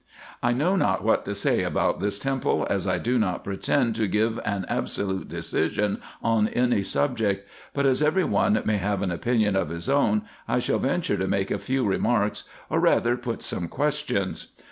[0.41, 4.07] I know not what to say about this temple, as I do not pretend to
[4.07, 9.55] give an absolute decision on any subject; but as every one may have an opinion
[9.55, 13.67] of his own, I shall venture to make a few remarks, or rather put some
[13.67, 14.47] questions.